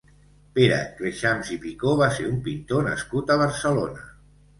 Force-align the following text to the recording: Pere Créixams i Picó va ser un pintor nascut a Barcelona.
Pere 0.53 0.77
Créixams 1.01 1.51
i 1.55 1.57
Picó 1.65 1.93
va 1.99 2.07
ser 2.15 2.25
un 2.29 2.39
pintor 2.47 2.81
nascut 2.87 3.29
a 3.29 3.37
Barcelona. 3.43 4.09